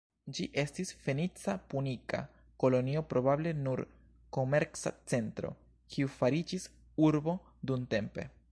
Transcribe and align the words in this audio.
Ĝi 0.35 0.45
estis 0.59 0.91
fenica-punika 1.07 2.21
kolonio, 2.63 3.03
probable 3.11 3.53
nur 3.67 3.83
komerca 4.39 4.95
centro, 5.13 5.53
kiu 5.95 6.13
fariĝis 6.17 6.69
urbo 7.11 7.37
dumtempe. 7.73 8.31